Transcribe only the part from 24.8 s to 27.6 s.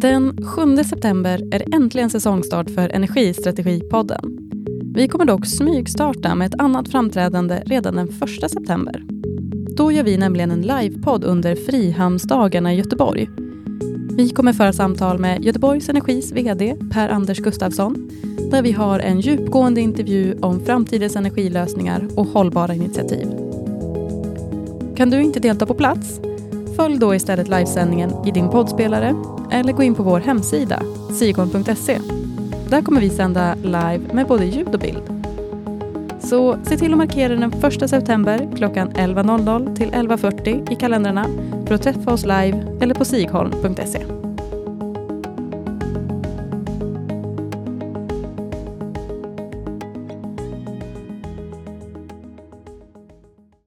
Kan du inte delta på plats? Följ då istället